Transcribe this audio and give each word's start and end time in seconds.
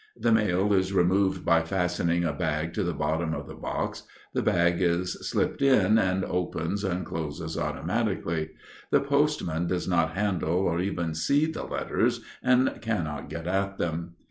The 0.17 0.31
mail 0.31 0.73
is 0.73 0.93
removed 0.93 1.45
by 1.45 1.61
fastening 1.61 2.23
a 2.23 2.33
bag 2.33 2.73
to 2.73 2.83
the 2.83 2.91
bottom 2.91 3.35
of 3.35 3.45
the 3.45 3.53
box; 3.53 4.01
the 4.33 4.41
bag 4.41 4.81
is 4.81 5.13
slipped 5.29 5.61
in 5.61 5.99
and 5.99 6.25
opens 6.25 6.83
and 6.83 7.05
closes 7.05 7.55
automatically. 7.55 8.49
The 8.89 9.01
postman 9.01 9.67
does 9.67 9.87
not 9.87 10.13
handle 10.17 10.57
or 10.57 10.79
even 10.79 11.13
see 11.13 11.45
the 11.51 11.65
letters, 11.65 12.19
and 12.41 12.79
cannot 12.81 13.29
get 13.29 13.45
at 13.45 13.77
them. 13.77 14.15